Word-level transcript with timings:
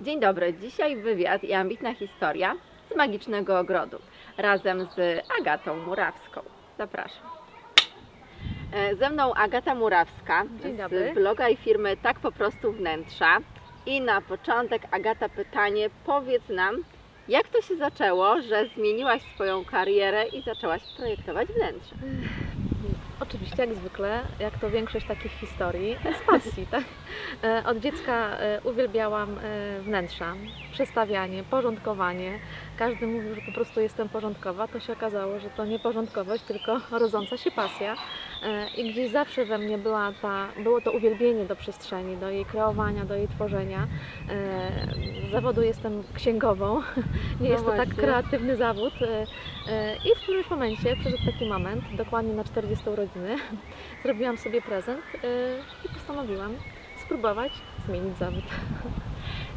Dzień 0.00 0.20
dobry, 0.20 0.54
dzisiaj 0.54 0.96
wywiad 0.96 1.44
i 1.44 1.52
ambitna 1.52 1.94
historia 1.94 2.54
z 2.92 2.96
Magicznego 2.96 3.58
Ogrodu 3.58 3.98
razem 4.38 4.86
z 4.96 5.24
Agatą 5.40 5.76
Murawską. 5.76 6.40
Zapraszam. 6.78 7.22
E, 8.72 8.96
Ze 8.96 9.10
mną 9.10 9.34
Agata 9.34 9.74
Murawska 9.74 10.44
z 10.90 11.14
bloga 11.14 11.48
i 11.48 11.56
firmy 11.56 11.96
Tak 11.96 12.20
po 12.20 12.32
prostu 12.32 12.72
wnętrza. 12.72 13.38
I 13.86 14.00
na 14.00 14.20
początek 14.20 14.82
Agata 14.90 15.28
pytanie, 15.28 15.90
powiedz 16.04 16.48
nam, 16.48 16.76
jak 17.28 17.48
to 17.48 17.62
się 17.62 17.76
zaczęło, 17.76 18.42
że 18.42 18.66
zmieniłaś 18.76 19.22
swoją 19.22 19.64
karierę 19.64 20.26
i 20.28 20.42
zaczęłaś 20.42 20.82
projektować 20.96 21.48
wnętrze? 21.48 21.94
Oczywiście, 23.20 23.66
jak 23.66 23.74
zwykle, 23.74 24.22
jak 24.38 24.58
to 24.58 24.70
większość 24.70 25.06
takich 25.06 25.32
historii, 25.32 25.96
z 26.22 26.26
pasji, 26.26 26.66
tak? 26.66 26.84
E, 27.44 27.62
Od 27.66 27.78
dziecka 27.78 28.38
e, 28.38 28.60
uwielbiałam 28.64 29.38
e, 29.38 29.80
wnętrza, 29.80 30.34
przestawianie, 30.72 31.44
porządkowanie. 31.44 32.38
Każdy 32.76 33.06
mówił, 33.06 33.34
że 33.34 33.40
po 33.40 33.52
prostu 33.52 33.80
jestem 33.80 34.08
porządkowa. 34.08 34.68
To 34.68 34.80
się 34.80 34.92
okazało, 34.92 35.38
że 35.38 35.50
to 35.50 35.64
nie 35.64 35.78
porządkowość, 35.78 36.44
tylko 36.44 36.80
rodząca 36.90 37.36
się 37.36 37.50
pasja. 37.50 37.96
E, 38.46 38.68
I 38.76 38.92
gdzieś 38.92 39.10
zawsze 39.10 39.44
we 39.44 39.58
mnie 39.58 39.78
była 39.78 40.12
ta, 40.22 40.48
było 40.62 40.80
to 40.80 40.92
uwielbienie 40.92 41.44
do 41.44 41.56
przestrzeni, 41.56 42.16
do 42.16 42.30
jej 42.30 42.44
kreowania, 42.44 43.04
do 43.04 43.14
jej 43.14 43.28
tworzenia. 43.28 43.86
E, 44.28 44.70
Z 45.28 45.32
zawodu 45.32 45.62
jestem 45.62 46.02
księgową. 46.14 46.80
Nie 47.40 47.48
No 47.48 47.48
jest 47.48 47.64
to 47.64 47.70
tak 47.70 47.86
właśnie. 47.88 48.02
kreatywny 48.02 48.56
zawód. 48.56 48.92
E, 49.02 49.26
e, 49.72 49.96
I 49.96 50.14
w 50.16 50.22
którymś 50.22 50.50
momencie 50.50 50.96
przyszedł 50.96 51.24
taki 51.32 51.48
moment, 51.48 51.84
dokładnie 51.96 52.32
na 52.34 52.44
40 52.44 52.88
urodziny, 52.90 53.36
zrobiłam 54.04 54.36
sobie 54.38 54.62
prezent 54.62 55.00
e, 55.14 55.28
i 55.84 55.94
postanowiłam 55.94 56.52
spróbować 57.04 57.52
zmienić 57.86 58.16
zawód. 58.16 58.44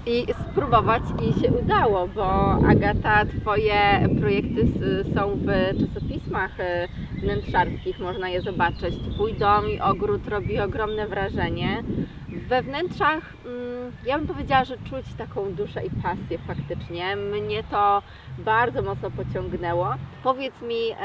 i 0.06 0.26
spróbować 0.50 1.04
i 1.22 1.42
się 1.42 1.52
udało, 1.52 2.08
bo 2.08 2.52
Agata, 2.52 3.26
Twoje 3.26 4.10
projekty 4.20 4.68
są 5.16 5.36
w 5.36 5.80
czasopismach 5.80 6.60
e, 6.60 6.88
wnętrzarskich, 7.22 8.00
można 8.00 8.30
je 8.30 8.42
zobaczyć. 8.42 8.96
Twój 9.14 9.34
dom 9.34 9.70
i 9.70 9.80
ogród 9.80 10.28
robi 10.28 10.60
ogromne 10.60 11.08
wrażenie. 11.08 11.84
We 12.30 12.62
wnętrzach 12.62 13.24
mm, 13.46 13.92
ja 14.06 14.18
bym 14.18 14.28
powiedziała, 14.28 14.66
że 14.66 14.78
czuć 14.78 15.14
taką 15.18 15.54
duszę 15.54 15.86
i 15.86 15.90
pasję 15.90 16.38
faktycznie. 16.48 17.16
Mnie 17.16 17.64
to 17.64 18.02
bardzo 18.38 18.82
mocno 18.82 19.12
pociągnęło. 19.12 19.94
Powiedz 20.24 20.62
mi, 20.62 20.96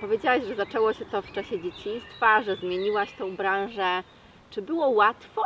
powiedziałaś, 0.00 0.42
że 0.44 0.54
zaczęło 0.54 0.92
się 0.92 1.04
to 1.04 1.22
w 1.22 1.32
czasie 1.32 1.62
dzieciństwa, 1.62 2.42
że 2.42 2.56
zmieniłaś 2.56 3.12
tą 3.12 3.36
branżę. 3.36 4.02
Czy 4.50 4.62
było 4.62 4.88
łatwo? 4.88 5.42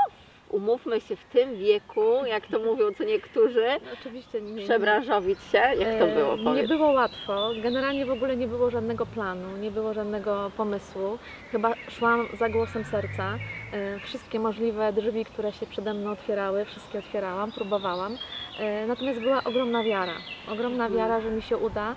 Umówmy 0.54 1.00
się 1.00 1.16
w 1.16 1.24
tym 1.24 1.56
wieku, 1.56 2.26
jak 2.26 2.46
to 2.46 2.58
mówią 2.58 2.84
co 2.98 3.04
niektórzy, 3.04 3.66
Oczywiście 4.00 4.40
nie, 4.40 4.62
przebranżowić 4.64 5.38
się. 5.52 5.58
Jak 5.58 5.98
to 5.98 6.04
E, 6.08 6.14
było? 6.14 6.36
Nie 6.36 6.44
Powiedz. 6.44 6.68
było 6.68 6.92
łatwo. 6.92 7.50
Generalnie 7.62 8.06
w 8.06 8.10
ogóle 8.10 8.36
nie 8.36 8.46
było 8.48 8.70
żadnego 8.70 9.06
planu, 9.06 9.56
nie 9.56 9.70
było 9.70 9.94
żadnego 9.94 10.50
pomysłu. 10.56 11.18
Chyba 11.52 11.72
szłam 11.88 12.26
za 12.38 12.48
głosem 12.48 12.84
serca. 12.84 13.38
E, 13.72 13.98
Wszystkie 13.98 14.40
możliwe 14.40 14.92
drzwi, 14.92 15.24
które 15.24 15.52
się 15.52 15.66
przede 15.66 15.94
mną 15.94 16.10
otwierały, 16.10 16.64
wszystkie 16.64 16.98
otwierałam, 16.98 17.52
próbowałam. 17.52 18.16
E, 18.60 18.86
Natomiast 18.86 19.20
była 19.20 19.44
ogromna 19.44 19.82
wiara. 19.84 20.14
Ogromna 20.52 20.84
Mhm. 20.86 20.94
wiara, 20.96 21.20
że 21.20 21.30
mi 21.30 21.42
się 21.42 21.56
uda. 21.56 21.94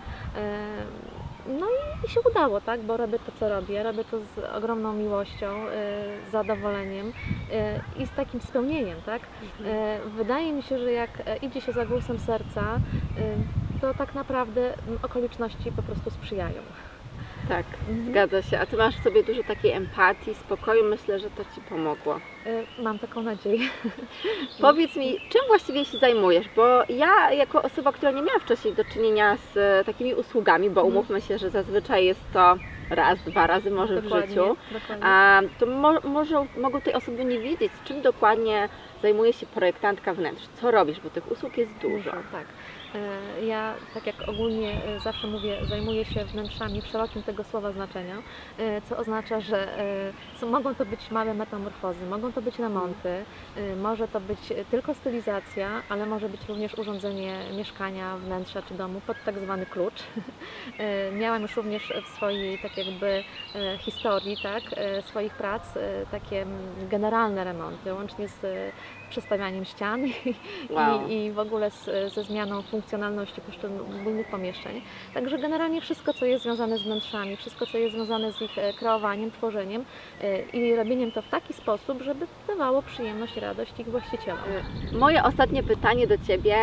No 1.48 1.66
i 2.06 2.10
się 2.10 2.20
udało, 2.32 2.62
tak? 2.62 2.82
Bo 2.82 2.98
robię 2.98 3.20
to, 3.20 3.32
co 3.40 3.50
robię. 3.50 3.84
Robię 3.84 4.04
to 4.04 4.20
z 4.20 4.38
ogromną 4.56 4.94
miłością, 4.94 5.48
e, 5.48 5.72
z 6.28 6.32
zadowoleniem 6.32 7.14
e, 7.52 7.82
i 7.96 8.08
z 8.08 8.12
takim 8.12 8.42
spełnieniem, 8.42 9.02
tak? 9.06 9.22
Mhm. 9.42 9.76
E, 9.76 10.00
Wydaje 10.18 10.54
mi 10.54 10.64
się, 10.64 10.80
że 10.80 10.92
jak 10.92 11.24
idzie 11.42 11.62
się 11.62 11.72
za 11.72 11.86
głosem 11.86 12.20
serca, 12.20 12.80
to 13.82 13.94
tak 13.94 14.16
naprawdę 14.16 14.74
okoliczności 15.04 15.72
po 15.72 15.84
prostu 15.84 16.10
sprzyjają. 16.10 16.62
Tak, 17.48 17.66
Mhm. 17.88 18.06
zgadza 18.06 18.42
się. 18.42 18.60
A 18.60 18.66
ty 18.66 18.78
masz 18.78 18.96
w 18.96 19.04
sobie 19.04 19.24
dużo 19.24 19.44
takiej 19.44 19.72
empatii, 19.72 20.36
spokoju. 20.36 20.84
Myślę, 20.84 21.20
że 21.20 21.30
to 21.32 21.46
ci 21.46 21.62
pomogło. 21.62 22.22
E, 22.46 22.66
Mam 22.78 23.00
taką 23.00 23.22
nadzieję. 23.22 23.70
Powiedz 24.62 24.96
mi, 24.96 25.20
czym 25.30 25.42
właściwie 25.48 25.86
się 25.86 25.98
zajmujesz? 25.98 26.50
Bo 26.50 26.84
ja, 26.90 27.32
jako 27.32 27.62
osoba, 27.62 27.92
która 27.92 28.12
nie 28.12 28.22
miała 28.22 28.40
wcześniej 28.40 28.74
do 28.74 28.86
czynienia 28.86 29.38
z 29.38 29.58
e, 29.58 29.84
takimi 29.86 30.14
usługami, 30.16 30.70
bo 30.70 30.82
Mhm. 30.82 30.96
umówmy 30.98 31.22
się, 31.22 31.38
że 31.38 31.50
zazwyczaj 31.50 32.06
jest 32.06 32.32
to 32.32 32.58
raz, 32.90 33.20
dwa 33.24 33.48
razy 33.48 33.72
może 33.72 34.02
w 34.02 34.04
Dokładnie, 34.04 34.28
życiu, 34.28 34.58
Dokładnie. 34.72 35.06
a 35.06 35.42
to 35.60 35.66
mo- 35.66 36.02
może, 36.04 36.46
mogą 36.58 36.82
tej 36.82 36.94
osoby 36.94 37.26
nie 37.26 37.40
wiedzieć, 37.40 37.72
czym 37.84 38.02
dokładnie 38.02 38.70
zajmuje 39.02 39.34
się 39.34 39.46
projektantka 39.46 40.14
wnętrz. 40.14 40.48
Co 40.48 40.72
robisz, 40.72 41.00
bo 41.00 41.10
tych 41.10 41.32
usług 41.32 41.58
jest 41.58 41.74
dużo. 41.78 42.12
Tak. 42.32 42.48
E, 42.96 43.46
Ja, 43.46 43.74
tak 43.94 44.06
jak 44.08 44.16
ogólnie 44.30 44.72
e, 44.86 45.00
zawsze 45.00 45.28
mówię, 45.28 45.58
zajmuję 45.70 46.06
się 46.06 46.26
wnętrzami 46.26 46.82
w 46.82 46.88
szerokim 46.88 47.24
tego 47.24 47.44
słowa 47.44 47.72
znaczenia, 47.72 48.16
e, 48.60 48.82
co 48.82 48.98
oznacza, 48.98 49.40
że 49.42 49.68
są- 50.38 50.50
mogą 50.50 50.76
to 50.76 50.86
być 50.86 51.12
małe 51.12 51.34
metamorfozy, 51.34 52.06
mogą 52.06 52.32
to 52.34 52.42
być 52.42 52.60
remonty, 52.60 53.10
e, 53.58 53.76
może 53.76 54.08
to 54.08 54.20
być 54.20 54.40
tylko 54.72 54.94
stylizacja, 54.94 55.70
ale 55.90 56.06
może 56.06 56.30
być 56.30 56.42
również 56.50 56.74
urządzenie 56.74 57.40
mieszkania, 57.58 58.18
wnętrza 58.18 58.62
czy 58.62 58.74
domu 58.74 59.02
pod 59.08 59.18
tak 59.26 59.40
zwany 59.40 59.66
klucz. 59.66 60.04
Miałam 61.20 61.42
już 61.42 61.56
również 61.56 61.94
w 62.06 62.08
swojej 62.16 62.60
tak 62.60 62.78
jakby 62.78 63.24
historii, 63.80 64.38
tak, 64.44 64.64
swoich 65.06 65.34
prac 65.34 65.74
takie 66.12 66.46
generalne 66.90 67.44
remonty, 67.44 67.94
łącznie 67.94 68.28
z 68.28 68.42
przestawianiem 69.10 69.66
ścian 69.66 70.08
i, 70.08 70.14
Wow. 70.70 71.08
i, 71.10 71.14
i 71.26 71.32
w 71.32 71.40
ogóle 71.40 71.72
z, 71.72 72.14
ze 72.14 72.24
zmianą 72.24 72.64
funkcjonalności 72.78 73.42
poszczególnych 73.42 74.28
pomieszczeń. 74.28 74.82
Także 75.14 75.38
generalnie 75.38 75.82
wszystko, 75.82 76.14
co 76.14 76.26
jest 76.26 76.44
związane 76.44 76.78
z 76.78 76.84
wnętrzami, 76.84 77.36
wszystko, 77.38 77.66
co 77.68 77.78
jest 77.78 77.96
związane 77.96 78.32
z 78.32 78.42
ich 78.42 78.58
e, 78.58 78.74
kreowaniem, 78.74 79.32
tworzeniem 79.32 79.86
e, 80.22 80.40
i 80.42 80.76
robieniem 80.76 81.12
to 81.12 81.22
w 81.22 81.30
taki 81.30 81.54
sposób, 81.54 82.02
żeby 82.02 82.28
dawało 82.48 82.82
przyjemność 82.82 83.38
radość 83.38 83.80
ich 83.80 83.88
właścicielom. 83.88 84.40
Moje 84.94 85.24
ostatnie 85.24 85.64
pytanie 85.64 86.08
do 86.08 86.18
Ciebie. 86.18 86.56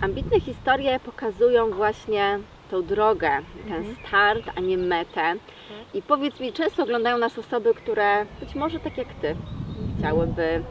Ambitne 0.00 0.40
historie 0.40 1.00
pokazują 1.00 1.70
właśnie 1.70 2.38
tą 2.70 2.82
drogę, 2.82 3.30
ten 3.68 3.76
Mhm. 3.76 3.96
start, 4.06 4.44
a 4.56 4.60
nie 4.60 4.78
metę. 4.78 5.34
I 5.94 6.02
powiedz 6.02 6.40
mi, 6.40 6.52
często 6.52 6.82
oglądają 6.82 7.18
nas 7.18 7.38
osoby, 7.38 7.74
które 7.74 8.26
być 8.40 8.54
może 8.54 8.80
tak 8.80 8.98
jak 8.98 9.08
Ty 9.14 9.36
chciałyby 9.98 10.62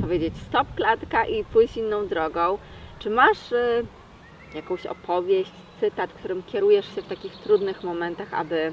powiedzieć 0.00 0.34
stop 0.48 0.66
klatka 0.76 1.24
i 1.26 1.44
pójść 1.44 1.76
inną 1.76 2.06
drogą. 2.06 2.58
Czy 3.04 3.10
masz 3.10 3.52
y, 3.52 3.84
jakąś 4.54 4.86
opowieść, 4.86 5.52
cytat, 5.80 6.12
którym 6.12 6.42
kierujesz 6.42 6.94
się 6.94 7.02
w 7.02 7.08
takich 7.08 7.36
trudnych 7.36 7.82
momentach, 7.84 8.34
aby 8.34 8.72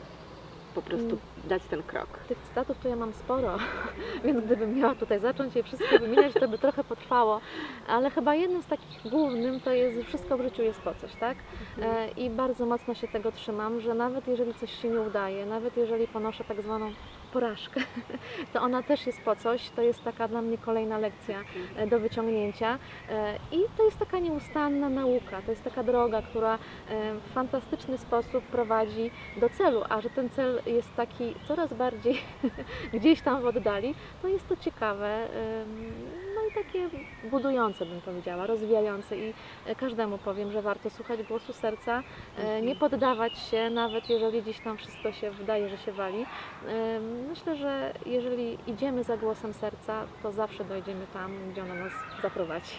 po 0.76 0.82
prostu 0.82 1.06
Mm. 1.06 1.20
dać 1.50 1.64
ten 1.64 1.84
krok? 1.84 2.08
Tych 2.28 2.38
cytatów 2.38 2.78
to 2.84 2.90
ja 2.90 2.96
mam 2.96 3.14
sporo, 3.14 3.58
więc 4.26 4.46
gdybym 4.46 4.76
miała 4.76 4.96
tutaj 4.96 5.20
zacząć 5.20 5.56
je 5.56 5.64
wszystkie 5.64 6.00
wymieniać, 6.00 6.34
to 6.34 6.48
by 6.48 6.58
trochę 6.58 6.84
potrwało, 6.84 7.42
ale 7.88 8.10
chyba 8.10 8.36
jednym 8.36 8.62
z 8.62 8.68
takich 8.68 9.12
głównym 9.12 9.60
to 9.60 9.72
jest, 9.72 9.98
że 9.98 10.04
wszystko 10.04 10.38
w 10.38 10.42
życiu 10.42 10.64
jest 10.64 10.82
po 10.82 10.94
coś, 10.94 11.16
tak? 11.16 11.38
E, 11.82 12.08
I 12.12 12.30
bardzo 12.30 12.66
mocno 12.66 12.94
się 12.94 13.08
tego 13.08 13.32
trzymam, 13.32 13.80
że 13.80 13.94
nawet 13.94 14.28
jeżeli 14.28 14.54
coś 14.54 14.72
się 14.72 14.90
nie 14.90 15.02
udaje, 15.02 15.46
nawet 15.46 15.78
jeżeli 15.78 16.08
ponoszę 16.08 16.44
tak 16.44 16.62
zwaną 16.62 16.94
porażkę, 17.34 17.82
to 18.54 18.62
ona 18.62 18.84
też 18.84 19.08
jest 19.08 19.22
po 19.22 19.36
coś, 19.36 19.70
to 19.70 19.82
jest 19.82 20.04
taka 20.04 20.28
dla 20.28 20.42
mnie 20.42 20.58
kolejna 20.58 20.98
lekcja 20.98 21.44
e, 21.76 21.88
do 21.88 22.00
wyciągnięcia. 22.00 22.80
E, 23.10 23.36
i 23.52 23.60
to 23.78 23.86
jest 23.86 23.98
taka 23.98 24.20
nieustanna 24.20 24.90
nauka, 24.90 25.42
to 25.42 25.52
jest 25.52 25.64
taka 25.64 25.84
droga, 25.84 26.22
która 26.22 26.56
e, 26.56 26.60
w 27.14 27.34
fantastyczny 27.34 27.98
sposób 27.98 28.44
prowadzi 28.44 29.12
do 29.38 29.50
celu, 29.50 29.84
a 29.90 30.02
że 30.02 30.10
ten 30.10 30.30
cel 30.30 30.62
jest 30.66 30.96
taki 30.96 31.36
coraz 31.48 31.74
bardziej 31.74 32.18
gdzieś 32.94 33.22
tam 33.22 33.42
w 33.42 33.46
oddali, 33.46 33.96
to 34.22 34.28
jest 34.28 34.48
to 34.48 34.56
ciekawe, 34.56 35.28
takie 36.56 36.90
budujące 37.32 37.86
bym 37.86 38.02
powiedziała, 38.02 38.48
rozwijające 38.48 39.18
i 39.18 39.34
e, 39.66 39.76
każdemu 39.76 40.18
powiem, 40.18 40.52
że 40.52 40.62
warto 40.62 40.90
słuchać 40.90 41.24
głosu 41.24 41.54
serca, 41.54 42.04
e, 42.38 42.62
nie 42.62 42.76
poddawać 42.76 43.38
się, 43.40 43.70
nawet 43.70 44.10
jeżeli 44.10 44.42
gdzieś 44.42 44.60
tam 44.60 44.78
wszystko 44.78 45.12
się 45.12 45.32
wydaje, 45.32 45.70
że 45.70 45.78
się 45.78 45.92
wali. 45.92 46.26
Em, 46.68 47.22
Myślę, 47.30 47.56
że 47.56 47.94
jeżeli 48.06 48.58
idziemy 48.68 49.04
za 49.04 49.18
głosem 49.18 49.54
serca, 49.54 50.08
to 50.24 50.32
zawsze 50.32 50.64
dojdziemy 50.64 51.08
tam, 51.14 51.32
gdzie 51.52 51.64
ono 51.64 51.76
nas 51.76 51.92
zaprowadzi. 52.22 52.76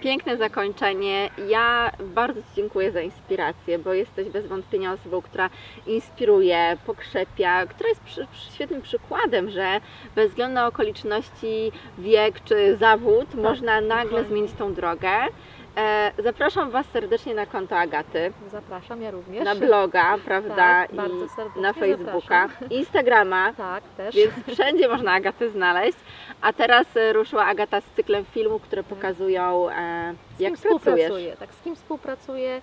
Piękne 0.00 0.36
zakończenie. 0.36 1.30
Ja 1.48 1.90
bardzo 2.14 2.40
Ci 2.42 2.48
dziękuję 2.56 2.92
za 2.92 3.00
inspirację, 3.00 3.78
bo 3.78 3.92
jesteś 3.92 4.28
bez 4.28 4.46
wątpienia 4.46 4.92
osobą, 4.92 5.22
która 5.22 5.50
inspiruje, 5.86 6.76
pokrzepia, 6.86 7.66
która 7.66 7.88
jest 7.88 8.00
przy, 8.00 8.26
przy, 8.32 8.52
świetnym 8.52 8.82
przykładem, 8.82 9.50
że 9.50 9.80
bez 10.14 10.28
względu 10.28 10.54
na 10.54 10.66
okoliczności, 10.66 11.72
wiek 11.98 12.44
czy 12.44 12.76
zawód, 12.76 13.34
można 13.34 13.80
nagle 13.80 14.24
zmienić 14.24 14.52
tą 14.52 14.74
drogę. 14.74 15.10
E, 15.76 16.12
zapraszam 16.18 16.70
Was 16.70 16.86
serdecznie 16.86 17.34
na 17.34 17.46
konto 17.46 17.78
Agaty, 17.78 18.32
Zapraszam, 18.50 19.02
ja 19.02 19.10
również. 19.10 19.44
na 19.44 19.54
bloga, 19.54 20.18
prawda? 20.24 20.54
Tak, 20.56 20.92
I 20.92 20.96
bardzo 20.96 21.28
serdecznie 21.28 21.62
na 21.62 21.72
Facebooka, 21.72 22.48
zapraszam. 22.48 22.70
Instagrama, 22.70 23.52
Tak, 23.52 23.84
też. 23.96 24.14
więc 24.14 24.32
wszędzie 24.52 24.88
można 24.88 25.12
Agatę 25.12 25.50
znaleźć. 25.50 25.98
A 26.40 26.52
teraz 26.52 26.96
e, 26.96 27.12
ruszyła 27.12 27.46
Agata 27.46 27.80
z 27.80 27.84
cyklem 27.84 28.24
filmów, 28.24 28.62
które 28.62 28.82
pokazują, 28.82 29.70
e, 29.70 30.14
z 30.36 30.40
jak 30.40 30.54
współpracuję, 30.54 31.36
tak, 31.36 31.54
z 31.54 31.62
kim 31.64 31.76
współpracuję, 31.76 32.60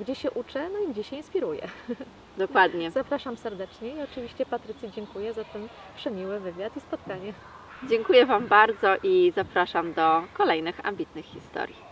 gdzie 0.00 0.14
się 0.14 0.30
uczę, 0.30 0.68
no 0.72 0.78
i 0.78 0.92
gdzie 0.92 1.04
się 1.04 1.16
inspiruję. 1.16 1.62
Dokładnie. 2.38 2.90
Zapraszam 2.90 3.36
serdecznie 3.36 3.88
i 3.88 4.02
oczywiście 4.02 4.46
Patrycji 4.46 4.90
dziękuję 4.90 5.32
za 5.32 5.44
ten 5.44 5.68
przemiły 5.96 6.40
wywiad 6.40 6.76
i 6.76 6.80
spotkanie. 6.80 7.32
Dziękuję 7.88 8.26
Wam 8.26 8.46
bardzo 8.46 8.88
i 9.02 9.32
zapraszam 9.36 9.92
do 9.92 10.22
kolejnych 10.34 10.86
ambitnych 10.86 11.24
historii. 11.24 11.91